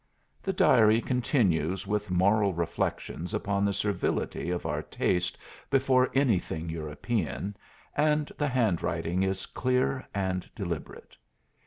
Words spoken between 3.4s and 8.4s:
the servility of our taste before anything European, and